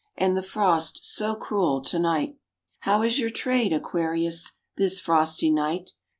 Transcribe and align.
And 0.17 0.35
the 0.35 0.41
frost 0.41 1.01
so 1.05 1.35
cruel 1.35 1.79
to 1.83 1.99
night!" 1.99 2.39
"How 2.79 3.03
is 3.03 3.19
your 3.19 3.29
trade, 3.29 3.71
Aquarius, 3.71 4.53
This 4.75 4.99
frosty 4.99 5.51
night?" 5.51 5.91